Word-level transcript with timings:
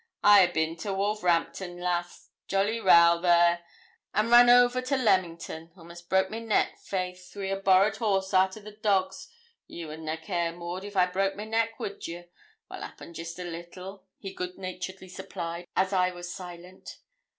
I 0.23 0.39
a'bin 0.41 0.77
to 0.77 0.95
Wolverhampton, 0.95 1.79
lass 1.79 2.29
jolly 2.47 2.79
row 2.79 3.19
there 3.21 3.63
and 4.15 4.31
run 4.31 4.49
over 4.49 4.81
to 4.81 4.97
Leamington; 4.97 5.69
a'most 5.77 6.09
broke 6.09 6.31
my 6.31 6.39
neck, 6.39 6.79
faith, 6.79 7.31
wi' 7.35 7.49
a 7.51 7.59
borrowed 7.59 7.97
horse 7.97 8.33
arter 8.33 8.61
the 8.61 8.71
dogs; 8.71 9.27
ye 9.67 9.85
would 9.85 9.99
na 9.99 10.15
care, 10.17 10.53
Maud, 10.53 10.83
if 10.83 10.97
I 10.97 11.05
broke 11.05 11.35
my 11.35 11.45
neck, 11.45 11.79
would 11.79 12.07
ye? 12.07 12.23
Well, 12.67 12.81
'appen, 12.81 13.13
jest 13.13 13.37
a 13.37 13.43
little,' 13.43 14.03
he 14.17 14.33
good 14.33 14.57
naturedly 14.57 15.07
supplied, 15.07 15.67
as 15.75 15.93
I 15.93 16.09
was 16.09 16.33
silent. 16.33 16.97